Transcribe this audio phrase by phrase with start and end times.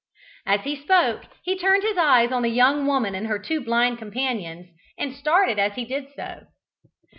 [0.47, 3.99] As he spoke, he turned his eyes on the young woman and her two blind
[3.99, 6.47] companions, and started as he did so.